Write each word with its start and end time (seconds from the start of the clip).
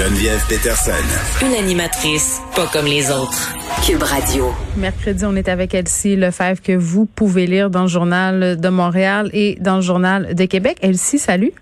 Geneviève 0.00 0.40
Peterson. 0.48 1.44
Une 1.44 1.62
animatrice 1.62 2.40
pas 2.56 2.66
comme 2.72 2.86
les 2.86 3.10
autres. 3.10 3.52
Cube 3.86 4.02
Radio. 4.02 4.46
Mercredi, 4.78 5.26
on 5.26 5.36
est 5.36 5.46
avec 5.46 5.74
Elsie 5.74 6.16
Lefebvre 6.16 6.62
que 6.62 6.72
vous 6.72 7.04
pouvez 7.04 7.46
lire 7.46 7.68
dans 7.68 7.82
le 7.82 7.88
journal 7.88 8.58
de 8.58 8.68
Montréal 8.70 9.28
et 9.34 9.56
dans 9.60 9.76
le 9.76 9.82
journal 9.82 10.34
de 10.34 10.44
Québec. 10.46 10.78
Elsie, 10.80 11.18
salut. 11.18 11.52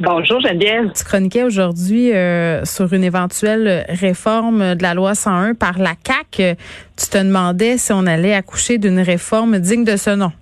Bonjour 0.00 0.40
Geneviève. 0.40 0.90
Tu 0.96 1.04
chroniquais 1.04 1.44
aujourd'hui 1.44 2.12
euh, 2.12 2.64
sur 2.64 2.92
une 2.92 3.04
éventuelle 3.04 3.86
réforme 3.88 4.74
de 4.74 4.82
la 4.82 4.94
loi 4.94 5.14
101 5.14 5.54
par 5.54 5.78
la 5.78 5.94
CAC. 5.94 6.58
Tu 6.98 7.06
te 7.08 7.18
demandais 7.18 7.78
si 7.78 7.92
on 7.92 8.04
allait 8.04 8.34
accoucher 8.34 8.78
d'une 8.78 8.98
réforme 8.98 9.60
digne 9.60 9.84
de 9.84 9.96
ce 9.96 10.10
nom. 10.10 10.32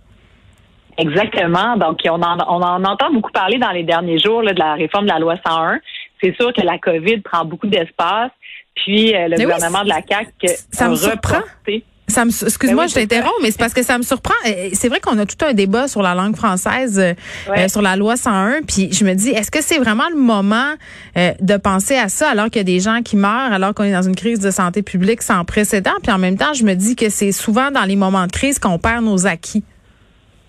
Exactement. 0.97 1.77
Donc, 1.77 2.01
on 2.07 2.23
en, 2.23 2.39
on 2.49 2.63
en 2.63 2.85
entend 2.85 3.13
beaucoup 3.13 3.31
parler 3.31 3.59
dans 3.59 3.71
les 3.71 3.85
derniers 3.85 4.19
jours 4.19 4.43
là, 4.43 4.55
de 4.55 4.59
la 4.59 4.75
réforme 4.75 5.05
de 5.05 5.11
la 5.11 5.19
loi 5.19 5.37
101. 5.47 5.79
C'est 6.23 6.35
sûr 6.37 6.53
que 6.53 6.63
la 6.63 6.79
COVID 6.79 7.21
prend 7.21 7.45
beaucoup 7.45 7.67
d'espace. 7.69 8.31
Puis, 8.75 9.15
euh, 9.15 9.25
le 9.29 9.37
Mais 9.37 9.47
oui, 9.47 9.53
gouvernement 9.53 9.83
de 9.83 9.89
la 9.89 10.01
CAQ 10.09 10.49
ça 10.73 10.87
a 10.87 10.89
me 10.89 10.95
reporté. 10.95 11.85
Ça 12.11 12.25
me, 12.25 12.31
excuse-moi, 12.31 12.85
Ben 12.85 12.87
oui, 12.87 12.89
je 12.89 12.95
t'interromps, 12.95 13.35
mais 13.43 13.51
c'est 13.51 13.59
parce 13.59 13.75
que 13.75 13.83
ça 13.83 13.99
me 13.99 14.03
surprend. 14.03 14.33
Euh, 14.47 14.71
C'est 14.73 14.89
vrai 14.89 14.99
qu'on 14.99 15.19
a 15.19 15.27
tout 15.27 15.45
un 15.45 15.53
débat 15.53 15.89
sur 15.89 16.01
la 16.01 16.15
langue 16.15 16.37
française, 16.37 16.99
euh, 16.99 17.13
Ouais. 17.51 17.65
euh, 17.65 17.69
sur 17.69 17.83
la 17.83 17.97
loi 17.97 18.17
101, 18.17 18.63
puis 18.67 18.91
je 18.93 19.05
me 19.05 19.13
dis, 19.15 19.29
est-ce 19.29 19.51
que 19.51 19.61
c'est 19.63 19.77
vraiment 19.79 20.09
le 20.09 20.17
moment 20.17 20.73
euh, 21.19 21.33
de 21.41 21.57
penser 21.59 21.97
à 21.97 22.09
ça 22.09 22.31
alors 22.31 22.47
qu'il 22.47 22.57
y 22.57 22.61
a 22.61 22.65
des 22.65 22.81
gens 22.81 23.03
qui 23.03 23.17
meurent, 23.17 23.53
alors 23.53 23.75
qu'on 23.75 23.85
est 23.85 23.93
dans 23.93 24.01
une 24.09 24.17
crise 24.17 24.41
de 24.41 24.51
santé 24.51 24.83
publique 24.83 25.21
sans 25.21 25.45
précédent, 25.45 25.93
puis 26.03 26.11
en 26.11 26.19
même 26.19 26.39
temps, 26.39 26.55
je 26.55 26.65
me 26.65 26.73
dis 26.75 26.97
que 26.97 27.11
c'est 27.11 27.33
souvent 27.33 27.71
dans 27.71 27.85
les 27.85 27.97
moments 27.97 28.27
de 28.27 28.33
crise 28.33 28.59
qu'on 28.59 28.79
perd 28.79 29.05
nos 29.05 29.27
acquis. 29.27 29.63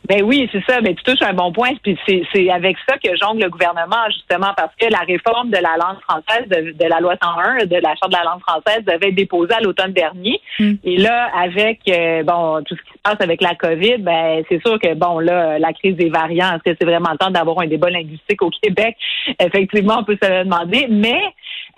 Ben 0.10 0.24
oui, 0.24 0.50
c'est 0.52 0.64
ça. 0.68 0.82
Ben, 0.82 0.96
tu 0.96 1.04
touches 1.04 1.22
un 1.22 1.34
bon 1.34 1.52
point. 1.52 1.70
Puis 1.84 1.98
c'est, 2.08 2.24
c'est 2.34 2.50
avec 2.50 2.78
ça 2.88 2.98
que 2.98 3.16
jongle 3.16 3.44
le 3.44 3.50
gouvernement, 3.50 4.10
justement, 4.12 4.52
parce 4.58 4.74
que 4.76 4.88
la 4.92 5.00
réforme 5.00 5.52
de 5.52 5.58
la 5.58 5.78
langue 5.78 6.02
française, 6.02 6.48
de, 6.48 6.72
de 6.72 6.90
la 6.90 7.00
loi 7.00 7.14
101, 7.22 7.66
de 7.66 7.76
la 7.76 7.96
Charte 7.96 8.12
de 8.12 8.18
la 8.18 8.24
langue 8.24 8.42
française, 8.42 8.84
devait 8.86 9.10
être 9.10 9.16
déposée 9.16 9.54
à 9.54 9.62
l'automne 9.62 9.94
dernier. 9.94 10.42
Mm. 10.60 10.74
Et 10.84 10.98
là, 10.98 11.30
avec 11.38 11.82
euh, 11.88 12.24
bon 12.24 12.64
tout 12.64 12.76
ce 12.76 12.82
qui 12.82 12.98
se 12.98 13.02
passe 13.04 13.22
avec 13.22 13.42
la 13.42 13.54
COVID, 13.54 14.00
ben 14.00 14.44
c'est 14.50 14.62
sûr 14.66 14.80
que 14.80 14.96
bon 14.96 15.20
là, 15.20 15.60
la 15.60 15.74
crise 15.74 15.96
des 15.96 16.10
variants, 16.10 16.56
est-ce 16.56 16.72
que 16.72 16.78
c'est 16.80 16.88
vraiment 16.88 17.12
le 17.12 17.18
temps 17.18 17.30
d'avoir 17.30 17.60
un 17.60 17.68
débat 17.68 17.92
linguistique 17.92 18.42
au 18.42 18.50
Québec? 18.50 18.98
Effectivement, 19.40 20.00
on 20.00 20.04
peut 20.04 20.18
se 20.22 20.28
le 20.28 20.44
demander, 20.44 20.88
mais 20.90 21.22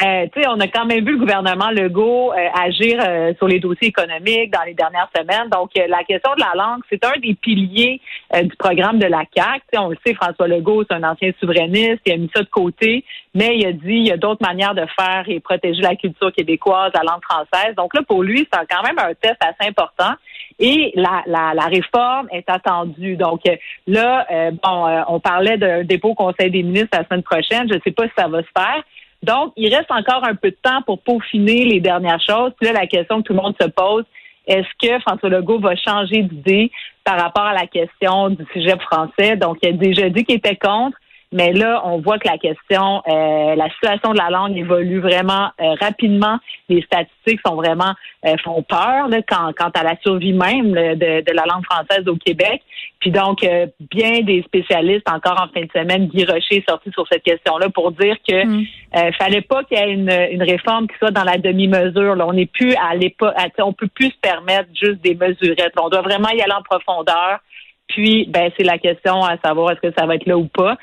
euh, 0.04 0.26
tu 0.34 0.42
sais, 0.42 0.48
on 0.48 0.60
a 0.60 0.68
quand 0.68 0.86
même 0.86 1.06
vu 1.06 1.14
le 1.14 1.18
gouvernement 1.18 1.70
Legault 1.70 2.32
euh, 2.32 2.48
agir 2.60 3.00
euh, 3.06 3.34
sur 3.38 3.48
les 3.48 3.60
dossiers 3.60 3.90
économiques 3.90 4.52
dans 4.52 4.64
les 4.66 4.74
dernières 4.74 5.10
semaines. 5.16 5.50
Donc, 5.50 5.72
euh, 5.78 5.86
la 5.88 6.04
question 6.04 6.32
de 6.36 6.42
la 6.42 6.54
langue, 6.56 6.82
c'est 6.90 7.04
un 7.06 7.20
des 7.20 7.36
piliers 7.36 8.02
euh, 8.36 8.44
du 8.44 8.56
programme 8.56 9.00
de 9.00 9.06
la 9.06 9.24
CAQ. 9.36 9.62
On 9.78 9.90
le 9.90 9.98
sait, 10.06 10.14
François 10.14 10.48
Legault, 10.48 10.84
c'est 10.90 10.96
un 10.96 11.04
ancien 11.04 11.32
souverainiste, 11.40 12.02
il 12.06 12.14
a 12.14 12.18
mis 12.18 12.32
ça 12.36 12.42
de 12.42 12.50
côté, 12.50 13.04
mais 13.36 13.58
il 13.58 13.66
a 13.66 13.72
dit 13.74 13.82
il 13.86 14.08
y 14.08 14.12
a 14.12 14.18
d'autres 14.18 14.46
manières 14.46 14.76
de 14.76 14.86
faire 15.00 15.24
et 15.28 15.40
protéger 15.40 15.82
la 15.82 15.96
culture 15.96 16.32
québécoise, 16.34 16.92
la 16.94 17.04
langue 17.04 17.24
française. 17.24 17.76
Donc 17.76 17.94
là, 17.94 18.02
pour 18.08 18.24
lui, 18.24 18.48
c'est 18.52 18.68
quand 18.70 18.84
même 18.84 18.98
un 18.98 19.14
test 19.14 19.38
assez 19.42 19.70
important. 19.70 20.14
Et 20.60 20.92
la, 20.96 21.24
la, 21.26 21.54
la 21.54 21.66
réforme 21.66 22.28
est 22.32 22.50
attendue. 22.50 23.16
Donc 23.16 23.42
euh, 23.48 23.56
là, 23.88 24.28
bon, 24.64 25.04
on 25.08 25.20
parlait 25.20 25.58
d'un 25.58 25.84
dépôt 25.84 26.10
au 26.10 26.16
Conseil 26.16 26.52
des 26.52 26.64
ministres 26.64 26.90
la 26.94 27.06
semaine 27.06 27.24
prochaine. 27.24 27.68
Je 27.70 27.76
ne 27.76 27.80
sais 27.84 27.92
pas 27.92 28.06
si 28.06 28.14
ça 28.18 28.28
va 28.28 28.42
se 28.42 28.48
faire. 28.56 28.84
Donc, 29.24 29.54
il 29.56 29.74
reste 29.74 29.92
encore 29.92 30.24
un 30.28 30.36
peu 30.36 30.50
de 30.50 30.58
temps 30.62 30.82
pour 30.84 31.00
peaufiner 31.00 31.66
les 31.66 31.80
dernières 31.80 32.22
choses. 32.22 32.52
Puis 32.60 32.68
là, 32.68 32.74
la 32.74 32.88
question 32.88 33.22
que 33.22 33.28
tout 33.28 33.34
le 33.34 33.42
monde 33.42 33.56
se 33.60 33.68
pose, 33.68 34.04
est-ce 34.48 34.68
que 34.82 35.00
François 35.02 35.30
Legault 35.30 35.60
va 35.60 35.76
changer 35.76 36.24
d'idée 36.24 36.72
par 37.04 37.20
rapport 37.20 37.44
à 37.44 37.54
la 37.54 37.68
question 37.68 38.30
du 38.30 38.46
sujet 38.52 38.78
français? 38.80 39.36
Donc, 39.38 39.58
il 39.62 39.70
a 39.70 39.72
déjà 39.74 40.10
dit 40.10 40.24
qu'il 40.24 40.36
était 40.36 40.56
contre. 40.56 40.98
Mais 41.32 41.54
là, 41.54 41.82
on 41.86 42.00
voit 42.00 42.20
que 42.20 42.28
la 42.28 42.38
question, 42.38 43.02
euh, 43.08 43.56
la 43.56 43.70
situation 43.70 44.12
de 44.12 44.18
la 44.18 44.30
langue 44.30 44.58
évolue 44.58 45.00
vraiment 45.00 45.50
euh, 45.62 45.76
rapidement. 45.80 46.38
Les 46.68 46.82
statistiques 46.82 47.40
sont 47.46 47.56
vraiment 47.56 47.94
euh, 48.26 48.36
font 48.44 48.62
peur 48.64 49.08
là, 49.08 49.22
quant, 49.22 49.52
quant 49.58 49.72
à 49.74 49.84
la 49.84 49.96
survie 50.02 50.34
même 50.34 50.76
là, 50.76 50.96
de, 50.96 51.22
de 51.22 51.32
la 51.32 51.46
langue 51.46 51.64
française 51.64 52.06
au 52.08 52.18
Québec. 52.18 52.62
Puis 53.00 53.12
donc, 53.12 53.44
euh, 53.44 53.66
bien 53.80 54.22
des 54.22 54.44
spécialistes, 54.44 55.10
encore 55.10 55.42
en 55.42 55.48
fin 55.54 55.62
de 55.66 55.72
semaine, 55.74 56.08
Guy 56.08 56.26
Rocher 56.26 56.58
est 56.58 56.70
sorti 56.70 56.92
sur 56.92 57.08
cette 57.10 57.24
question-là 57.24 57.70
pour 57.70 57.92
dire 57.94 58.18
que 58.28 58.42
Mm. 58.46 58.66
euh, 58.98 59.12
fallait 59.18 59.42
pas 59.42 59.64
qu'il 59.64 59.78
y 59.78 59.82
ait 59.82 59.92
une, 59.92 60.12
une 60.32 60.44
réforme 60.44 60.88
qui 60.88 60.98
soit 60.98 61.12
dans 61.12 61.24
la 61.24 61.38
demi-mesure. 61.38 62.16
Là. 62.16 62.28
On 62.28 62.34
n'est 62.34 62.46
plus 62.46 62.74
à 62.76 62.96
l'époque, 62.96 63.34
on 63.60 63.74
peut 63.74 63.88
plus 63.88 64.10
se 64.10 64.18
permettre 64.22 64.70
juste 64.74 65.02
des 65.02 65.16
mesurettes. 65.16 65.74
On 65.82 65.90
doit 65.90 66.02
vraiment 66.02 66.30
y 66.30 66.42
aller 66.42 66.54
en 66.54 66.62
profondeur. 66.64 67.40
Puis, 67.88 68.26
ben, 68.30 68.52
c'est 68.58 68.64
la 68.64 68.78
question 68.78 69.24
à 69.24 69.38
savoir 69.44 69.72
est-ce 69.72 69.82
que 69.82 69.94
ça 69.98 70.06
va 70.06 70.16
être 70.16 70.26
là 70.26 70.38
ou 70.38 70.48
pas. 70.48 70.78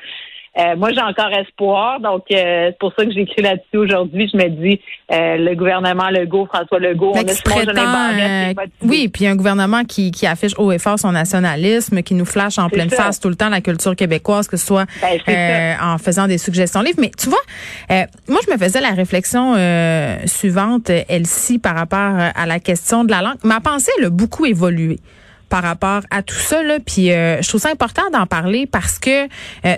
Euh, 0.59 0.77
moi, 0.77 0.91
j'ai 0.93 1.03
encore 1.03 1.31
espoir, 1.33 2.01
donc 2.01 2.25
euh, 2.33 2.71
c'est 2.71 2.79
pour 2.79 2.93
ça 2.99 3.05
que 3.05 3.13
j'ai 3.13 3.21
écrit 3.21 3.43
là-dessus 3.43 3.77
aujourd'hui. 3.77 4.29
Je 4.33 4.37
me 4.37 4.49
dis, 4.49 4.81
euh, 5.13 5.37
le 5.37 5.55
gouvernement 5.55 6.11
Legault, 6.11 6.47
François 6.47 6.79
Legault, 6.79 7.15
Fait 7.15 7.25
on 7.25 7.29
a 7.29 7.55
prétend, 7.55 7.75
Barrette 7.75 8.59
euh, 8.59 8.67
oui, 8.83 9.09
puis 9.09 9.27
un 9.27 9.37
gouvernement 9.37 9.85
qui, 9.85 10.11
qui 10.11 10.27
affiche 10.27 10.53
haut 10.59 10.73
et 10.73 10.79
fort 10.79 10.99
son 10.99 11.13
nationalisme, 11.13 12.03
qui 12.03 12.15
nous 12.15 12.25
flash 12.25 12.59
en 12.59 12.69
pleine 12.69 12.91
ça. 12.91 13.05
face 13.05 13.21
tout 13.21 13.29
le 13.29 13.37
temps 13.37 13.49
la 13.49 13.61
culture 13.61 13.95
québécoise, 13.95 14.49
que 14.49 14.57
ce 14.57 14.67
soit 14.67 14.87
Ben, 15.01 15.19
euh, 15.29 15.75
en 15.81 15.99
faisant 15.99 16.27
des 16.27 16.39
suggestions 16.39 16.83
livres. 16.83 16.99
Mais 17.01 17.11
tu 17.17 17.29
vois, 17.29 17.39
euh, 17.91 18.05
moi, 18.29 18.41
je 18.47 18.53
me 18.53 18.59
faisais 18.59 18.81
la 18.81 18.91
réflexion 18.91 19.55
euh, 19.57 20.17
suivante, 20.27 20.91
Elsie, 21.09 21.59
par 21.59 21.77
rapport 21.77 22.17
à 22.35 22.47
la 22.47 22.59
question 22.59 23.05
de 23.05 23.11
la 23.11 23.23
langue. 23.23 23.39
Ma 23.45 23.61
pensée, 23.61 23.93
elle 23.99 24.07
a 24.07 24.11
beaucoup 24.11 24.47
évolué 24.47 24.99
par 25.49 25.63
rapport 25.63 26.03
à 26.11 26.23
tout 26.23 26.35
ça 26.35 26.63
là. 26.63 26.79
Puis 26.85 27.13
euh, 27.13 27.41
je 27.43 27.49
trouve 27.49 27.61
ça 27.61 27.71
important 27.71 28.03
d'en 28.13 28.27
parler 28.27 28.67
parce 28.67 28.99
que 28.99 29.25
euh, 29.25 29.27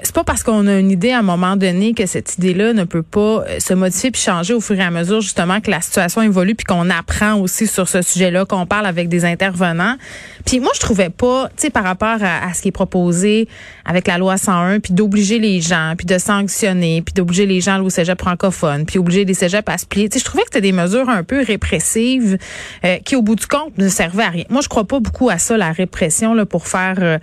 c'est 0.02 0.14
pas 0.14 0.24
parce 0.24 0.42
qu'on 0.42 0.66
a 0.66 0.78
une 0.78 0.90
idée 0.90 1.12
à 1.12 1.18
un 1.18 1.22
moment 1.22 1.56
donné 1.56 1.94
que 1.94 2.06
cette 2.06 2.36
idée-là 2.38 2.72
ne 2.72 2.84
peut 2.84 3.02
pas 3.02 3.44
euh, 3.48 3.60
se 3.60 3.74
modifier 3.74 4.10
puis 4.10 4.20
changer 4.20 4.54
au 4.54 4.60
fur 4.60 4.78
et 4.78 4.82
à 4.82 4.90
mesure 4.90 5.20
justement 5.20 5.60
que 5.60 5.70
la 5.70 5.80
situation 5.80 6.22
évolue 6.22 6.54
puis 6.54 6.64
qu'on 6.64 6.90
apprend 6.90 7.34
aussi 7.34 7.66
sur 7.66 7.88
ce 7.88 8.02
sujet-là 8.02 8.44
qu'on 8.44 8.66
parle 8.66 8.86
avec 8.86 9.08
des 9.08 9.24
intervenants. 9.24 9.96
Puis 10.44 10.60
moi 10.60 10.72
je 10.74 10.80
trouvais 10.80 11.10
pas 11.10 11.48
tu 11.56 11.62
sais 11.62 11.70
par 11.70 11.84
rapport 11.84 12.18
à, 12.22 12.52
ce 12.54 12.62
qui 12.62 12.68
est 12.68 12.72
proposé 12.72 13.48
avec 13.84 14.06
la 14.06 14.18
loi 14.18 14.36
101 14.36 14.80
puis 14.80 14.92
d'obliger 14.92 15.38
les 15.38 15.60
gens 15.60 15.94
puis 15.96 16.06
de 16.06 16.18
sanctionner 16.18 17.02
puis 17.02 17.14
d'obliger 17.14 17.46
les 17.46 17.60
gens 17.60 17.80
au 17.82 17.90
cégep 17.90 18.20
francophone 18.20 18.86
puis 18.86 18.98
obliger 18.98 19.24
les 19.24 19.34
cégeps 19.34 19.68
à 19.68 19.78
se 19.78 19.86
plier. 19.86 20.08
Tu 20.08 20.18
sais 20.18 20.20
je 20.20 20.24
trouvais 20.24 20.42
que 20.42 20.48
c'était 20.52 20.60
des 20.60 20.72
mesures 20.72 21.08
un 21.08 21.22
peu 21.22 21.42
répressives 21.42 22.38
euh, 22.84 22.96
qui 23.04 23.16
au 23.16 23.22
bout 23.22 23.36
du 23.36 23.46
compte 23.46 23.76
ne 23.78 23.88
servaient 23.88 24.24
à 24.24 24.30
rien. 24.30 24.44
Moi 24.50 24.62
je 24.62 24.68
crois 24.68 24.84
pas 24.84 25.00
beaucoup 25.00 25.30
à 25.30 25.38
ça 25.38 25.56
la 25.60 25.72
répression 25.72 26.34
là, 26.34 26.44
pour 26.44 26.66
faire 26.66 26.96
euh, 27.00 27.18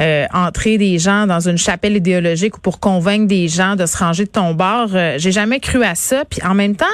euh, 0.00 0.26
entrer 0.32 0.78
des 0.78 0.98
gens 0.98 1.26
dans 1.26 1.46
une 1.46 1.58
chapelle 1.58 1.96
idéologique 1.96 2.56
ou 2.56 2.60
pour 2.60 2.80
convaincre 2.80 3.26
des 3.26 3.48
gens 3.48 3.76
de 3.76 3.84
se 3.84 3.98
ranger 3.98 4.24
de 4.24 4.30
ton 4.30 4.54
bord. 4.54 4.88
Euh, 4.94 5.16
J'ai 5.18 5.32
jamais 5.32 5.60
cru 5.60 5.84
à 5.84 5.94
ça. 5.94 6.24
Puis 6.24 6.40
en 6.42 6.54
même 6.54 6.76
temps, 6.76 6.86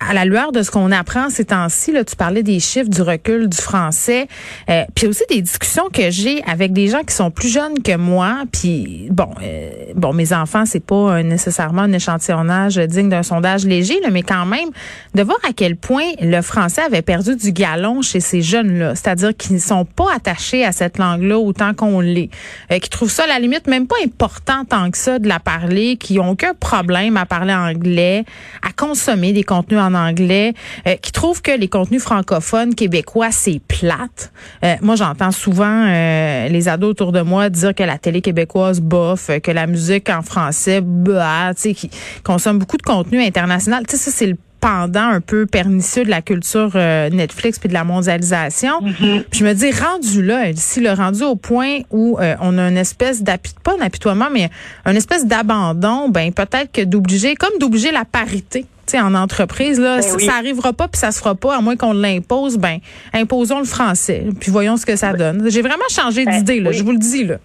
à 0.00 0.14
la 0.14 0.24
lueur 0.24 0.52
de 0.52 0.62
ce 0.62 0.70
qu'on 0.70 0.90
apprend 0.92 1.28
ces 1.30 1.44
temps-ci, 1.44 1.92
là, 1.92 2.04
tu 2.04 2.16
parlais 2.16 2.42
des 2.42 2.58
chiffres 2.58 2.88
du 2.88 3.02
recul 3.02 3.48
du 3.48 3.56
français, 3.56 4.28
euh, 4.68 4.84
puis 4.94 5.06
aussi 5.06 5.22
des 5.28 5.42
discussions 5.42 5.88
que 5.92 6.10
j'ai 6.10 6.42
avec 6.44 6.72
des 6.72 6.88
gens 6.88 7.02
qui 7.02 7.14
sont 7.14 7.30
plus 7.30 7.48
jeunes 7.48 7.82
que 7.82 7.96
moi, 7.96 8.44
puis 8.50 9.08
bon, 9.10 9.28
euh, 9.42 9.70
bon, 9.94 10.12
mes 10.12 10.32
enfants, 10.32 10.64
c'est 10.64 10.84
pas 10.84 11.22
nécessairement 11.22 11.82
un 11.82 11.92
échantillonnage 11.92 12.76
digne 12.76 13.08
d'un 13.08 13.22
sondage 13.22 13.66
léger, 13.66 14.00
là, 14.00 14.08
mais 14.10 14.22
quand 14.22 14.46
même 14.46 14.70
de 15.14 15.22
voir 15.22 15.38
à 15.48 15.52
quel 15.54 15.76
point 15.76 16.04
le 16.20 16.40
français 16.40 16.82
avait 16.82 17.02
perdu 17.02 17.36
du 17.36 17.52
galon 17.52 18.02
chez 18.02 18.20
ces 18.20 18.42
jeunes-là, 18.42 18.94
c'est-à-dire 18.94 19.36
qu'ils 19.36 19.56
ne 19.56 19.60
sont 19.60 19.84
pas 19.84 20.06
attachés 20.14 20.64
à 20.64 20.72
cette 20.72 20.98
langue-là 20.98 21.38
autant 21.38 21.74
qu'on 21.74 22.00
l'est, 22.00 22.30
euh, 22.72 22.78
qui 22.78 22.88
trouvent 22.88 23.10
ça 23.10 23.24
à 23.24 23.26
la 23.26 23.38
limite 23.38 23.66
même 23.66 23.86
pas 23.86 23.96
important 24.04 24.64
tant 24.64 24.90
que 24.90 24.98
ça 24.98 25.18
de 25.18 25.28
la 25.28 25.40
parler, 25.40 25.96
qui 25.96 26.18
ont 26.18 26.30
aucun 26.30 26.54
problème 26.54 27.16
à 27.16 27.26
parler 27.26 27.54
anglais, 27.54 28.24
à 28.66 28.72
consommer 28.72 29.32
des 29.32 29.44
contenus 29.44 29.80
en 29.80 29.89
anglais, 29.94 30.54
euh, 30.86 30.96
qui 30.96 31.12
trouvent 31.12 31.42
que 31.42 31.50
les 31.50 31.68
contenus 31.68 32.02
francophones 32.02 32.74
québécois 32.74 33.30
c'est 33.30 33.60
plate. 33.66 34.32
Euh, 34.64 34.74
moi 34.80 34.96
j'entends 34.96 35.32
souvent 35.32 35.86
euh, 35.86 36.48
les 36.48 36.68
ados 36.68 36.90
autour 36.90 37.12
de 37.12 37.20
moi 37.20 37.50
dire 37.50 37.74
que 37.74 37.82
la 37.82 37.98
télé 37.98 38.20
québécoise 38.20 38.80
bof, 38.80 39.30
que 39.42 39.50
la 39.50 39.66
musique 39.66 40.08
en 40.10 40.22
français 40.22 40.80
bah, 40.82 41.52
tu 41.54 41.62
sais 41.62 41.74
qui 41.74 41.90
consomment 42.24 42.58
beaucoup 42.58 42.76
de 42.76 42.82
contenu 42.82 43.22
international. 43.22 43.84
Tu 43.86 43.96
sais 43.96 44.10
ça 44.10 44.16
c'est 44.16 44.26
le 44.26 44.36
pendant 44.60 45.08
un 45.08 45.22
peu 45.22 45.46
pernicieux 45.46 46.04
de 46.04 46.10
la 46.10 46.20
culture 46.20 46.72
Netflix 46.74 47.58
puis 47.58 47.70
de 47.70 47.72
la 47.72 47.82
mondialisation. 47.82 48.82
Mm-hmm. 48.82 49.24
je 49.32 49.42
me 49.42 49.54
dis, 49.54 49.70
rendu 49.70 50.22
là, 50.22 50.50
si 50.54 50.80
le 50.80 50.92
rendu 50.92 51.22
au 51.22 51.34
point 51.34 51.78
où 51.90 52.18
on 52.20 52.58
a 52.58 52.68
une 52.68 52.76
espèce 52.76 53.22
d'appui, 53.22 53.54
pas 53.64 53.72
un 53.80 53.82
apitoiement, 53.82 54.28
mais 54.30 54.50
une 54.84 54.98
espèce 54.98 55.24
d'abandon, 55.24 56.10
ben 56.10 56.30
peut-être 56.34 56.72
que 56.72 56.82
d'obliger, 56.82 57.36
comme 57.36 57.56
d'obliger 57.58 57.90
la 57.90 58.04
parité 58.04 58.66
en 58.98 59.14
entreprise, 59.14 59.78
là, 59.78 59.96
Ben 59.96 60.02
ça, 60.02 60.16
oui. 60.16 60.24
ça 60.24 60.34
arrivera 60.34 60.72
pas 60.72 60.88
puis 60.88 60.98
ça 60.98 61.12
se 61.12 61.20
fera 61.20 61.34
pas, 61.34 61.56
à 61.56 61.60
moins 61.60 61.76
qu'on 61.76 61.92
l'impose, 61.92 62.58
ben, 62.58 62.78
imposons 63.12 63.58
le 63.58 63.64
français, 63.64 64.24
puis 64.40 64.50
voyons 64.50 64.76
ce 64.76 64.86
que 64.86 64.96
ça 64.96 65.12
donne. 65.12 65.48
J'ai 65.50 65.62
vraiment 65.62 65.88
changé 65.90 66.24
Ben, 66.24 66.38
d'idée, 66.38 66.60
là, 66.60 66.70
oui. 66.70 66.76
je 66.76 66.82
vous 66.82 66.92
le 66.92 66.98
dis, 66.98 67.24
là. 67.24 67.36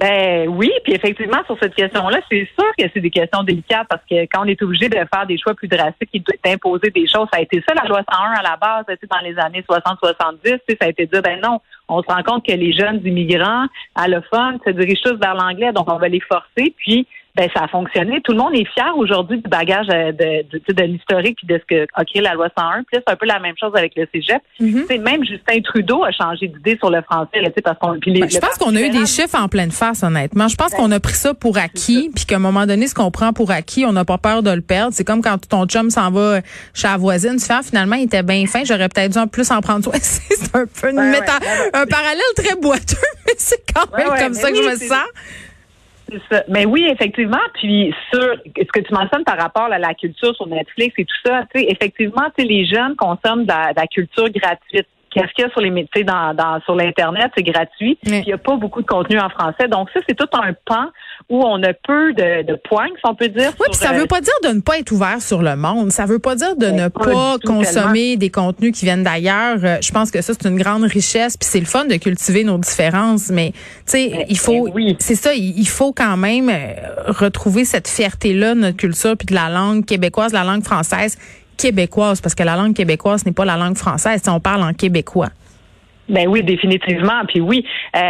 Ben 0.00 0.46
oui, 0.48 0.70
puis 0.84 0.92
effectivement, 0.94 1.38
sur 1.46 1.58
cette 1.60 1.74
question-là, 1.74 2.20
c'est 2.30 2.46
sûr 2.56 2.70
que 2.78 2.84
c'est 2.94 3.00
des 3.00 3.10
questions 3.10 3.42
délicates 3.42 3.88
parce 3.88 4.02
que 4.08 4.22
quand 4.26 4.42
on 4.42 4.44
est 4.44 4.62
obligé 4.62 4.88
de 4.88 4.94
faire 4.94 5.26
des 5.26 5.36
choix 5.38 5.54
plus 5.54 5.66
drastiques 5.66 6.10
et 6.14 6.22
d'imposer 6.44 6.90
des 6.90 7.08
choses, 7.08 7.26
ça 7.32 7.38
a 7.38 7.40
été 7.40 7.60
ça 7.66 7.74
la 7.74 7.88
loi 7.88 8.02
101 8.08 8.38
à 8.38 8.42
la 8.42 8.56
base, 8.56 8.84
dans 8.86 9.18
les 9.28 9.36
années 9.40 9.64
60-70, 9.68 10.38
tu 10.44 10.50
sais, 10.50 10.76
ça 10.80 10.86
a 10.86 10.88
été 10.90 11.06
de 11.06 11.10
dire, 11.10 11.22
ben 11.22 11.40
non, 11.42 11.60
on 11.88 12.00
se 12.00 12.06
rend 12.06 12.22
compte 12.22 12.46
que 12.46 12.52
les 12.52 12.72
jeunes 12.74 13.00
immigrants 13.04 13.66
allophones 13.96 14.58
se 14.64 14.70
dirigent 14.70 15.00
tous 15.02 15.18
vers 15.18 15.34
l'anglais, 15.34 15.72
donc 15.72 15.90
on 15.90 15.98
va 15.98 16.06
les 16.08 16.20
forcer, 16.20 16.72
puis 16.76 17.08
ben 17.38 17.48
ça 17.54 17.62
a 17.62 17.68
fonctionné. 17.68 18.20
Tout 18.24 18.32
le 18.32 18.38
monde 18.38 18.54
est 18.54 18.66
fier 18.74 18.92
aujourd'hui 18.96 19.38
du 19.38 19.48
bagage 19.48 19.86
euh, 19.90 20.10
de, 20.10 20.42
de, 20.50 20.60
de, 20.66 20.72
de 20.72 20.82
l'historique 20.82 21.36
puis 21.36 21.46
de 21.46 21.60
ce 21.60 21.64
que 21.72 21.86
a 21.94 22.04
créé 22.04 22.20
la 22.20 22.34
loi 22.34 22.48
101. 22.58 22.82
Puis 22.82 22.96
là, 22.96 23.02
c'est 23.06 23.12
un 23.12 23.16
peu 23.16 23.26
la 23.26 23.38
même 23.38 23.54
chose 23.58 23.70
avec 23.76 23.92
le 23.96 24.08
cégep. 24.12 24.42
Sais, 24.58 24.98
Même 24.98 25.24
Justin 25.24 25.60
Trudeau 25.62 26.02
a 26.02 26.10
changé 26.10 26.48
d'idée 26.48 26.76
sur 26.78 26.90
le 26.90 27.00
français, 27.02 27.40
là, 27.40 27.48
tu 27.48 27.54
sais, 27.56 27.62
parce 27.62 27.78
qu'on. 27.78 27.92
Ben, 27.92 28.28
je 28.28 28.38
pense 28.38 28.56
qu'on 28.58 28.74
a 28.74 28.80
eu 28.80 28.90
des 28.90 29.06
chiffres 29.06 29.40
en 29.40 29.46
pleine 29.46 29.70
face, 29.70 30.02
honnêtement. 30.02 30.48
Je 30.48 30.56
pense 30.56 30.74
qu'on 30.74 30.90
a 30.90 30.98
pris 30.98 31.14
ça 31.14 31.32
pour 31.32 31.58
acquis, 31.58 32.10
puis 32.12 32.24
qu'à 32.24 32.36
un 32.36 32.40
moment 32.40 32.66
donné, 32.66 32.88
ce 32.88 32.94
qu'on 32.94 33.12
prend 33.12 33.32
pour 33.32 33.52
acquis, 33.52 33.84
on 33.86 33.92
n'a 33.92 34.04
pas 34.04 34.18
peur 34.18 34.42
de 34.42 34.50
le 34.50 34.60
perdre. 34.60 34.92
C'est 34.92 35.04
comme 35.04 35.22
quand 35.22 35.38
ton 35.48 35.66
chum 35.66 35.90
s'en 35.90 36.10
va 36.10 36.40
chez 36.74 36.88
la 36.88 36.96
voisine, 36.96 37.36
tu 37.38 37.44
fais, 37.46 37.54
ah, 37.54 37.62
finalement, 37.62 37.94
il 37.96 38.04
était 38.04 38.24
bien 38.24 38.46
fin, 38.46 38.64
j'aurais 38.64 38.88
peut-être 38.88 39.12
dû 39.12 39.18
en 39.18 39.28
plus 39.28 39.48
en 39.52 39.60
prendre 39.60 39.84
soin. 39.84 39.94
c'est 40.00 40.56
un 40.56 40.66
peu 40.66 40.90
une 40.90 41.12
méta- 41.12 41.40
ouais, 41.40 41.70
un 41.72 41.86
parallèle 41.86 42.22
très 42.36 42.56
boiteux, 42.56 42.96
mais 43.26 43.34
c'est 43.38 43.62
quand 43.72 43.96
même 43.96 44.08
ouais, 44.08 44.18
comme 44.18 44.34
ça 44.34 44.50
que 44.50 44.56
oui, 44.56 44.64
je 44.64 44.70
me 44.84 44.88
sens. 44.88 45.06
C'est 46.10 46.22
ça. 46.30 46.44
Mais 46.48 46.64
oui, 46.64 46.88
effectivement. 46.90 47.40
Puis 47.54 47.94
sur 48.12 48.34
ce 48.56 48.72
que 48.72 48.80
tu 48.80 48.94
mentionnes 48.94 49.24
par 49.24 49.38
rapport 49.38 49.70
à 49.70 49.78
la 49.78 49.94
culture 49.94 50.34
sur 50.34 50.46
Netflix 50.46 50.94
et 50.98 51.04
tout 51.04 51.16
ça, 51.24 51.42
tu 51.54 51.60
sais, 51.60 51.66
effectivement, 51.68 52.24
tu 52.36 52.42
sais, 52.42 52.48
les 52.48 52.64
jeunes 52.64 52.96
consomment 52.96 53.44
de 53.44 53.48
la 53.48 53.86
culture 53.86 54.28
gratuite. 54.30 54.88
Qu'est-ce 55.10 55.32
qu'il 55.34 55.44
y 55.44 55.48
a 55.48 55.50
sur 55.50 55.60
les 55.60 55.70
mé- 55.70 55.88
tu 55.92 56.00
sais, 56.00 56.04
dans, 56.04 56.34
dans 56.34 56.60
sur 56.64 56.74
l'internet, 56.74 57.30
c'est 57.36 57.42
gratuit. 57.42 57.98
Mais- 58.06 58.20
Il 58.20 58.26
n'y 58.26 58.32
a 58.32 58.38
pas 58.38 58.56
beaucoup 58.56 58.82
de 58.82 58.86
contenu 58.86 59.18
en 59.18 59.28
français. 59.28 59.68
Donc 59.68 59.88
ça, 59.94 60.00
c'est 60.08 60.14
tout 60.16 60.28
un 60.32 60.52
pan 60.64 60.86
où 61.28 61.42
on 61.44 61.62
a 61.62 61.72
peu 61.72 62.12
de, 62.14 62.42
de 62.46 62.54
points, 62.68 62.86
si 62.88 63.02
on 63.04 63.14
peut 63.14 63.28
dire. 63.28 63.52
Oui, 63.60 63.66
puis 63.70 63.76
ça 63.76 63.90
euh, 63.92 63.98
veut 63.98 64.06
pas 64.06 64.20
dire 64.20 64.32
de 64.44 64.48
ne 64.48 64.60
pas 64.60 64.78
être 64.78 64.90
ouvert 64.92 65.20
sur 65.20 65.42
le 65.42 65.56
monde. 65.56 65.90
Ça 65.90 66.06
veut 66.06 66.18
pas 66.18 66.34
dire 66.36 66.56
de 66.56 66.66
ne 66.66 66.88
pas 66.88 67.36
consommer 67.44 68.16
des 68.16 68.30
contenus 68.30 68.72
qui 68.78 68.84
viennent 68.84 69.02
d'ailleurs. 69.02 69.58
Euh, 69.64 69.76
Je 69.82 69.90
pense 69.92 70.10
que 70.10 70.22
ça 70.22 70.32
c'est 70.34 70.48
une 70.48 70.56
grande 70.58 70.84
richesse, 70.84 71.36
puis 71.36 71.48
c'est 71.48 71.60
le 71.60 71.66
fun 71.66 71.84
de 71.86 71.96
cultiver 71.96 72.44
nos 72.44 72.58
différences. 72.58 73.30
Mais 73.30 73.50
tu 73.52 73.58
sais, 73.86 74.26
il 74.28 74.38
faut, 74.38 74.68
oui. 74.74 74.96
c'est 75.00 75.14
ça, 75.14 75.34
il 75.34 75.58
il 75.58 75.66
faut 75.68 75.92
quand 75.92 76.16
même 76.16 76.48
euh, 76.50 76.72
retrouver 77.08 77.64
cette 77.64 77.88
fierté 77.88 78.32
là 78.32 78.54
de 78.54 78.60
notre 78.60 78.76
culture 78.76 79.16
puis 79.16 79.26
de 79.26 79.34
la 79.34 79.48
langue 79.48 79.84
québécoise, 79.84 80.32
la 80.32 80.44
langue 80.44 80.62
française 80.64 81.18
québécoise, 81.58 82.20
parce 82.20 82.34
que 82.34 82.42
la 82.44 82.56
langue 82.56 82.74
québécoise 82.74 83.26
n'est 83.26 83.32
pas 83.32 83.44
la 83.44 83.56
langue 83.56 83.76
française. 83.76 84.22
Si 84.22 84.30
on 84.30 84.40
parle 84.40 84.62
en 84.62 84.72
québécois. 84.72 85.28
Ben 86.08 86.26
oui, 86.26 86.42
définitivement. 86.42 87.20
Puis 87.28 87.40
oui, 87.40 87.66
euh, 87.94 88.00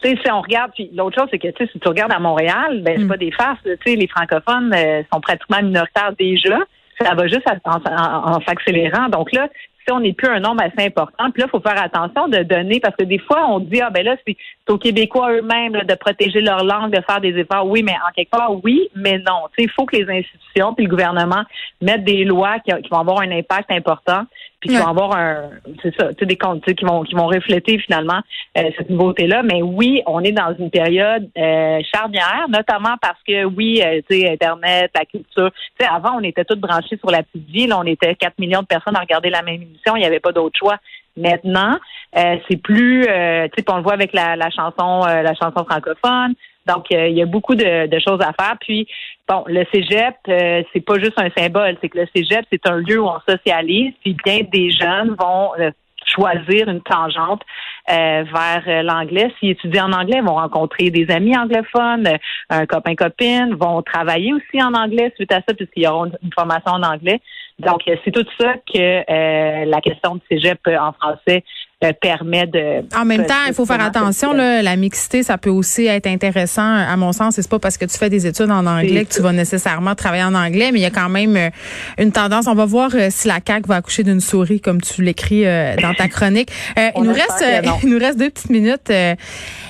tu 0.00 0.10
sais, 0.10 0.16
si 0.24 0.30
on 0.30 0.40
regarde, 0.40 0.70
puis 0.76 0.90
l'autre 0.94 1.18
chose, 1.18 1.28
c'est 1.32 1.40
que 1.40 1.48
tu 1.48 1.64
sais, 1.64 1.70
si 1.72 1.80
tu 1.80 1.88
regardes 1.88 2.12
à 2.12 2.20
Montréal, 2.20 2.82
ben 2.84 2.94
c'est 2.96 3.04
Mm. 3.04 3.08
pas 3.08 3.16
des 3.16 3.32
farces. 3.32 3.58
Tu 3.64 3.76
sais, 3.84 3.96
les 3.96 4.06
francophones 4.06 4.72
euh, 4.72 5.02
sont 5.12 5.20
pratiquement 5.20 5.60
minoritaires 5.62 6.12
déjà. 6.18 6.58
Ça 7.00 7.14
va 7.14 7.26
juste 7.26 7.42
en, 7.64 7.70
en- 7.72 8.36
en 8.36 8.40
s'accélérant. 8.46 9.08
Donc 9.08 9.32
là, 9.32 9.48
on 9.90 10.00
n'est 10.00 10.12
plus 10.12 10.28
un 10.28 10.40
nombre 10.40 10.62
assez 10.62 10.86
important, 10.86 11.30
puis 11.30 11.42
là, 11.42 11.46
il 11.48 11.50
faut 11.50 11.60
faire 11.60 11.82
attention 11.82 12.28
de 12.28 12.42
donner, 12.42 12.80
parce 12.80 12.96
que 12.96 13.04
des 13.04 13.18
fois, 13.18 13.46
on 13.48 13.60
dit 13.60 13.80
ah 13.80 13.90
ben 13.90 14.04
là, 14.04 14.16
c'est 14.26 14.36
aux 14.68 14.78
Québécois 14.78 15.32
eux-mêmes 15.32 15.72
de 15.72 15.94
protéger 15.94 16.40
leur 16.40 16.64
langue, 16.64 16.92
de 16.92 17.02
faire 17.02 17.20
des 17.20 17.36
efforts. 17.38 17.66
Oui, 17.66 17.82
mais 17.82 17.94
en 17.94 18.12
quelque 18.14 18.30
part, 18.30 18.52
oui, 18.62 18.88
mais 18.94 19.18
non. 19.18 19.48
Il 19.56 19.70
faut 19.70 19.86
que 19.86 19.96
les 19.96 20.08
institutions 20.10 20.74
puis 20.74 20.84
le 20.84 20.90
gouvernement 20.90 21.42
mettent 21.80 22.04
des 22.04 22.24
lois 22.24 22.58
qui 22.60 22.72
vont 22.90 22.98
avoir 22.98 23.20
un 23.20 23.30
impact 23.30 23.70
important 23.70 24.24
puis 24.60 24.70
qui 24.70 24.76
Ouais. 24.76 24.82
vont 24.82 24.88
avoir 24.88 25.16
un, 25.16 25.50
c'est 25.82 25.94
ça, 25.96 26.08
tu 26.08 26.20
sais, 26.20 26.26
des 26.26 26.36
comptes 26.36 26.64
qui 26.64 26.84
vont 26.84 27.02
qui 27.04 27.14
vont 27.14 27.26
refléter 27.26 27.78
finalement 27.78 28.20
euh, 28.56 28.62
cette 28.76 28.90
nouveauté-là. 28.90 29.42
Mais 29.44 29.62
oui, 29.62 30.02
on 30.06 30.20
est 30.24 30.32
dans 30.32 30.54
une 30.58 30.70
période 30.70 31.28
euh, 31.38 31.80
charnière, 31.94 32.46
notamment 32.48 32.96
parce 33.00 33.20
que 33.26 33.44
oui, 33.44 33.80
euh, 33.84 34.00
tu 34.10 34.20
sais, 34.20 34.32
Internet, 34.32 34.90
la 34.94 35.04
culture. 35.04 35.50
Tu 35.78 35.84
sais, 35.84 35.90
avant, 35.90 36.16
on 36.18 36.22
était 36.22 36.44
tous 36.44 36.56
branchés 36.56 36.96
sur 36.98 37.10
la 37.10 37.22
petite 37.22 37.48
vie. 37.48 37.66
Là, 37.66 37.78
on 37.78 37.84
était 37.84 38.14
4 38.14 38.38
millions 38.38 38.62
de 38.62 38.66
personnes 38.66 38.96
à 38.96 39.00
regarder 39.00 39.30
la 39.30 39.42
même 39.42 39.62
émission. 39.62 39.94
Il 39.96 40.00
n'y 40.00 40.06
avait 40.06 40.20
pas 40.20 40.32
d'autre 40.32 40.58
choix. 40.58 40.78
Maintenant, 41.16 41.78
euh, 42.16 42.36
c'est 42.48 42.56
plus, 42.56 43.04
euh, 43.08 43.48
tu 43.48 43.62
sais, 43.62 43.70
on 43.70 43.76
le 43.76 43.82
voit 43.82 43.94
avec 43.94 44.12
la, 44.12 44.36
la 44.36 44.50
chanson, 44.50 45.02
euh, 45.06 45.22
la 45.22 45.34
chanson 45.34 45.64
francophone. 45.64 46.34
Donc, 46.68 46.86
euh, 46.92 47.08
il 47.08 47.16
y 47.16 47.22
a 47.22 47.26
beaucoup 47.26 47.54
de, 47.54 47.86
de 47.86 47.98
choses 47.98 48.20
à 48.20 48.32
faire. 48.32 48.56
Puis, 48.60 48.86
bon, 49.26 49.42
le 49.46 49.64
cégep, 49.72 50.16
euh, 50.28 50.62
c'est 50.72 50.84
pas 50.84 50.98
juste 50.98 51.18
un 51.18 51.30
symbole. 51.36 51.76
C'est 51.80 51.88
que 51.88 51.98
le 51.98 52.08
cégep, 52.14 52.44
c'est 52.52 52.66
un 52.68 52.76
lieu 52.76 53.00
où 53.00 53.06
on 53.06 53.18
socialise. 53.28 53.94
Puis, 54.02 54.16
bien 54.24 54.40
des 54.52 54.70
jeunes 54.70 55.16
vont 55.18 55.52
euh, 55.58 55.70
choisir 56.06 56.68
une 56.68 56.82
tangente 56.82 57.42
euh, 57.90 58.24
vers 58.32 58.82
l'anglais. 58.82 59.32
S'ils 59.38 59.50
étudient 59.50 59.86
en 59.86 59.92
anglais, 59.92 60.18
ils 60.18 60.24
vont 60.26 60.34
rencontrer 60.34 60.90
des 60.90 61.10
amis 61.10 61.36
anglophones, 61.36 62.08
un 62.50 62.66
copain-copine, 62.66 63.54
vont 63.54 63.82
travailler 63.82 64.32
aussi 64.34 64.62
en 64.62 64.74
anglais 64.74 65.12
suite 65.16 65.32
à 65.32 65.40
ça, 65.46 65.54
puisqu'ils 65.54 65.86
auront 65.86 66.06
une 66.22 66.32
formation 66.34 66.72
en 66.72 66.82
anglais. 66.82 67.20
Donc, 67.58 67.82
c'est 68.04 68.12
tout 68.12 68.24
ça 68.38 68.54
que 68.72 68.78
euh, 68.78 69.64
la 69.64 69.80
question 69.80 70.14
du 70.16 70.22
cégep 70.30 70.60
en 70.68 70.92
français 70.92 71.42
permet 72.00 72.46
de... 72.46 72.84
En 72.96 73.04
même 73.04 73.24
temps, 73.24 73.34
il 73.46 73.54
faut 73.54 73.64
faire 73.64 73.80
attention. 73.80 74.32
Là, 74.32 74.62
la 74.62 74.76
mixité, 74.76 75.22
ça 75.22 75.38
peut 75.38 75.50
aussi 75.50 75.86
être 75.86 76.06
intéressant. 76.06 76.62
À 76.62 76.96
mon 76.96 77.12
sens, 77.12 77.34
c'est 77.36 77.48
pas 77.48 77.58
parce 77.58 77.78
que 77.78 77.84
tu 77.84 77.96
fais 77.96 78.10
des 78.10 78.26
études 78.26 78.50
en 78.50 78.66
anglais 78.66 79.04
que 79.04 79.14
tu 79.14 79.22
vas 79.22 79.32
nécessairement 79.32 79.94
travailler 79.94 80.24
en 80.24 80.34
anglais, 80.34 80.70
mais 80.72 80.80
il 80.80 80.82
y 80.82 80.86
a 80.86 80.90
quand 80.90 81.08
même 81.08 81.36
euh, 81.36 81.50
une 81.98 82.10
tendance. 82.10 82.46
On 82.48 82.54
va 82.54 82.64
voir 82.64 82.90
euh, 82.94 83.08
si 83.10 83.28
la 83.28 83.38
CAQ 83.46 83.68
va 83.68 83.76
accoucher 83.76 84.02
d'une 84.02 84.20
souris, 84.20 84.60
comme 84.60 84.80
tu 84.80 85.02
l'écris 85.02 85.46
euh, 85.46 85.76
dans 85.76 85.94
ta 85.94 86.08
chronique. 86.08 86.50
Euh, 86.78 86.90
il 86.96 87.02
nous 87.04 87.12
reste, 87.12 87.44
il 87.84 87.88
nous 87.88 87.98
reste 87.98 88.18
deux 88.18 88.30
petites 88.30 88.50
minutes. 88.50 88.90
Euh, 88.90 89.14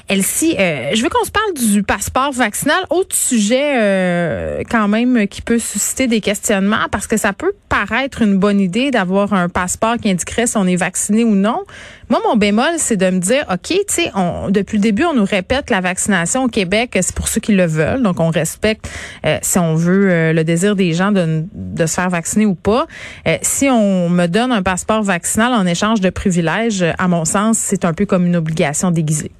Elsie, 0.08 0.56
je 0.58 1.02
veux 1.02 1.10
qu'on 1.10 1.24
se 1.24 1.30
parle 1.30 1.52
du 1.54 1.82
passeport 1.82 2.32
vaccinal. 2.32 2.78
Autre 2.88 3.14
sujet 3.14 4.64
quand 4.70 4.88
même 4.88 5.28
qui 5.28 5.42
peut 5.42 5.58
susciter 5.58 6.06
des 6.06 6.22
questionnements 6.22 6.86
parce 6.90 7.06
que 7.06 7.18
ça 7.18 7.34
peut 7.34 7.52
paraître 7.68 8.22
une 8.22 8.38
bonne 8.38 8.58
idée 8.58 8.90
d'avoir 8.90 9.34
un 9.34 9.50
passeport 9.50 9.98
qui 9.98 10.10
indiquerait 10.10 10.46
si 10.46 10.56
on 10.56 10.66
est 10.66 10.76
vacciné 10.76 11.24
ou 11.24 11.34
non. 11.34 11.62
Moi, 12.10 12.20
mon 12.26 12.36
bémol, 12.36 12.74
c'est 12.78 12.96
de 12.96 13.10
me 13.10 13.18
dire, 13.18 13.44
OK, 13.52 13.68
tu 13.68 13.82
sais, 13.88 14.10
depuis 14.48 14.78
le 14.78 14.82
début, 14.82 15.04
on 15.04 15.14
nous 15.14 15.26
répète 15.26 15.68
la 15.68 15.80
vaccination 15.80 16.44
au 16.44 16.48
Québec, 16.48 16.96
c'est 17.00 17.14
pour 17.14 17.28
ceux 17.28 17.40
qui 17.40 17.52
le 17.54 17.66
veulent. 17.66 18.02
Donc, 18.02 18.18
on 18.18 18.30
respecte, 18.30 18.88
euh, 19.26 19.38
si 19.42 19.58
on 19.58 19.74
veut, 19.74 20.10
euh, 20.10 20.32
le 20.32 20.42
désir 20.42 20.74
des 20.74 20.94
gens 20.94 21.12
de, 21.12 21.44
de 21.52 21.86
se 21.86 21.94
faire 21.94 22.08
vacciner 22.08 22.46
ou 22.46 22.54
pas. 22.54 22.86
Euh, 23.26 23.36
si 23.42 23.68
on 23.68 24.08
me 24.08 24.26
donne 24.26 24.52
un 24.52 24.62
passeport 24.62 25.02
vaccinal 25.02 25.52
en 25.52 25.66
échange 25.66 26.00
de 26.00 26.08
privilèges, 26.08 26.84
à 26.96 27.08
mon 27.08 27.26
sens, 27.26 27.58
c'est 27.58 27.84
un 27.84 27.92
peu 27.92 28.06
comme 28.06 28.24
une 28.24 28.36
obligation 28.36 28.90
déguisée. 28.90 29.32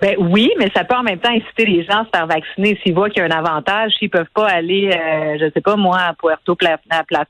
Ben 0.00 0.14
oui, 0.18 0.50
mais 0.58 0.68
ça 0.74 0.84
peut 0.84 0.94
en 0.94 1.02
même 1.02 1.18
temps 1.18 1.30
inciter 1.30 1.66
les 1.66 1.84
gens 1.84 2.02
à 2.02 2.04
se 2.04 2.10
faire 2.14 2.26
vacciner 2.26 2.78
s'ils 2.82 2.94
voient 2.94 3.10
qu'il 3.10 3.22
y 3.22 3.26
a 3.26 3.28
un 3.34 3.38
avantage, 3.38 3.92
s'ils 3.98 4.10
peuvent 4.10 4.28
pas 4.34 4.46
aller, 4.48 4.90
euh, 4.92 5.36
je 5.40 5.50
sais 5.52 5.60
pas 5.60 5.76
moi, 5.76 5.98
à 5.98 6.14
Puerto 6.14 6.54
Plata. 6.54 6.78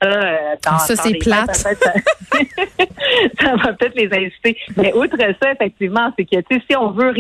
euh, 0.05 0.37
dans- 0.65 0.79
Ça, 0.79 0.97
c'est 0.97 1.15
plate. 1.19 1.57
fêtes, 1.57 1.79
ça, 1.79 1.93
ça 3.41 3.57
va 3.57 3.73
peut-être 3.73 3.95
les 3.97 4.09
inciter. 4.13 4.57
Mais 4.77 4.93
outre 4.95 5.17
ça, 5.43 5.53
effectivement, 5.53 6.13
c'est 6.19 6.25
que 6.25 6.37
tu 6.41 6.57
sais, 6.57 6.63
si 6.71 6.77
on 6.77 6.91
veut 6.91 7.13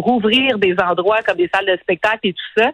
rouvrir 0.00 0.58
des 0.58 0.74
endroits 0.80 1.18
comme 1.26 1.36
des 1.36 1.50
salles 1.54 1.66
de 1.66 1.76
spectacle 1.80 2.20
et 2.24 2.32
tout 2.32 2.60
ça, 2.62 2.70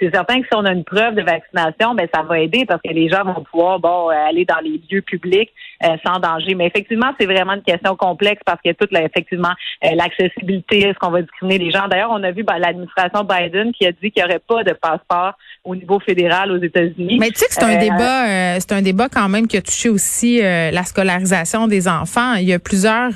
c'est 0.00 0.10
certain 0.12 0.40
que 0.40 0.46
si 0.46 0.54
on 0.54 0.64
a 0.64 0.72
une 0.72 0.84
preuve 0.84 1.14
de 1.14 1.22
vaccination, 1.22 1.94
ben 1.94 2.08
ça 2.12 2.22
va 2.22 2.40
aider 2.40 2.64
parce 2.66 2.80
que 2.82 2.92
les 2.92 3.08
gens 3.08 3.24
vont 3.24 3.44
pouvoir 3.50 3.78
bon 3.78 4.10
euh, 4.10 4.14
aller 4.28 4.44
dans 4.44 4.58
les 4.62 4.80
lieux 4.90 5.02
publics 5.02 5.50
euh, 5.84 5.96
sans 6.04 6.18
danger. 6.18 6.54
Mais 6.54 6.66
effectivement, 6.66 7.12
c'est 7.18 7.26
vraiment 7.26 7.54
une 7.54 7.62
question 7.62 7.94
complexe 7.96 8.42
parce 8.44 8.60
que 8.64 8.72
toute 8.72 8.92
la, 8.92 9.04
effectivement 9.04 9.52
euh, 9.84 9.90
l'accessibilité, 9.94 10.80
est-ce 10.80 10.98
qu'on 10.98 11.10
va 11.10 11.22
discriminer 11.22 11.58
les 11.66 11.70
gens? 11.70 11.86
D'ailleurs, 11.88 12.10
on 12.10 12.22
a 12.24 12.32
vu 12.32 12.42
ben, 12.42 12.58
l'administration 12.58 13.24
Biden 13.24 13.72
qui 13.72 13.86
a 13.86 13.92
dit 13.92 14.10
qu'il 14.10 14.22
n'y 14.22 14.28
aurait 14.28 14.40
pas 14.40 14.64
de 14.64 14.72
passeport 14.72 15.34
au 15.64 15.76
niveau 15.76 16.00
fédéral 16.00 16.50
aux 16.50 16.62
États-Unis. 16.62 17.18
Mais 17.20 17.30
tu 17.30 17.38
sais 17.38 17.46
que 17.46 17.54
c'est 17.54 17.62
un 17.62 17.76
Euh, 17.76 17.80
débat, 17.80 18.28
euh, 18.28 18.56
c'est 18.60 18.72
un 18.72 18.82
débat 18.82 19.08
quand 19.08 19.28
même 19.28 19.46
qui 19.46 19.56
a 19.56 19.62
touché 19.62 19.88
aussi 19.88 20.40
euh, 20.42 20.70
la 20.70 20.84
scolarisation 20.84 21.66
des 21.68 21.88
enfants. 21.88 22.34
Il 22.34 22.48
y 22.48 22.52
a 22.52 22.58
plusieurs 22.58 23.12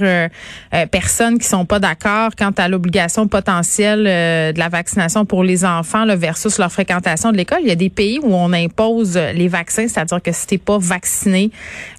personnes 0.90 1.38
qui 1.38 1.46
sont 1.46 1.64
pas 1.64 1.78
d'accord 1.78 2.30
quant 2.38 2.52
à 2.58 2.68
l'obligation 2.68 3.26
potentielle 3.28 4.06
euh, 4.06 4.52
de 4.52 4.58
la 4.58 4.68
vaccination 4.68 5.24
pour 5.24 5.44
les 5.44 5.64
enfants 5.64 6.04
là, 6.04 6.16
versus 6.16 6.58
leur 6.60 6.70
fréquentation 6.70 7.32
de 7.32 7.36
l'école. 7.36 7.58
Il 7.62 7.68
y 7.68 7.72
a 7.72 7.76
des 7.76 7.90
pays 7.90 8.18
où 8.22 8.32
on 8.34 8.52
impose 8.52 9.16
les 9.16 9.48
vaccins, 9.48 9.88
c'est-à-dire 9.88 10.22
que 10.22 10.32
si 10.32 10.46
t'es 10.46 10.58
pas 10.58 10.78
vacciné, 10.78 11.50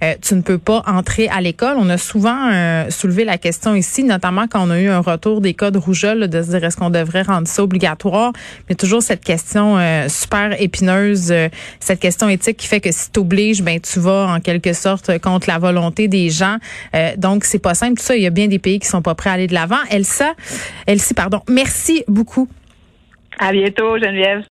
euh, 0.03 0.13
tu 0.21 0.35
ne 0.35 0.41
peux 0.41 0.57
pas 0.57 0.83
entrer 0.87 1.27
à 1.27 1.41
l'école. 1.41 1.75
On 1.77 1.89
a 1.89 1.97
souvent 1.97 2.49
euh, 2.51 2.89
soulevé 2.89 3.25
la 3.25 3.37
question 3.37 3.75
ici, 3.75 4.03
notamment 4.03 4.47
quand 4.47 4.65
on 4.65 4.69
a 4.69 4.79
eu 4.79 4.87
un 4.87 4.99
retour 4.99 5.41
des 5.41 5.53
cas 5.53 5.71
de 5.71 5.77
rougeole, 5.77 6.27
de 6.27 6.41
se 6.41 6.49
dire 6.51 6.63
est-ce 6.63 6.77
qu'on 6.77 6.89
devrait 6.89 7.23
rendre 7.23 7.47
ça 7.47 7.63
obligatoire? 7.63 8.31
Mais 8.69 8.75
toujours 8.75 9.03
cette 9.03 9.23
question 9.23 9.77
euh, 9.77 10.07
super 10.07 10.61
épineuse, 10.61 11.33
cette 11.79 11.99
question 11.99 12.29
éthique 12.29 12.57
qui 12.57 12.67
fait 12.67 12.79
que 12.79 12.91
si 12.91 13.11
t'obliges, 13.11 13.61
ben 13.61 13.79
tu 13.79 13.99
vas 13.99 14.27
en 14.27 14.39
quelque 14.39 14.73
sorte 14.73 15.17
contre 15.19 15.49
la 15.49 15.57
volonté 15.57 16.07
des 16.07 16.29
gens. 16.29 16.57
donc 17.17 17.43
c'est 17.43 17.59
pas 17.59 17.73
simple 17.73 17.99
tout 17.99 18.05
ça. 18.05 18.15
Il 18.15 18.21
y 18.21 18.27
a 18.27 18.29
bien 18.29 18.47
des 18.47 18.59
pays 18.59 18.79
qui 18.79 18.87
sont 18.87 19.01
pas 19.01 19.15
prêts 19.15 19.29
à 19.29 19.33
aller 19.33 19.47
de 19.47 19.53
l'avant. 19.53 19.81
Elsa, 19.89 20.33
Elsie, 20.87 21.13
pardon. 21.13 21.41
Merci 21.49 22.03
beaucoup. 22.07 22.47
À 23.39 23.51
bientôt, 23.51 23.97
Geneviève. 23.97 24.39